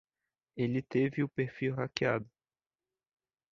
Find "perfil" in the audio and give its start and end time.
1.29-1.75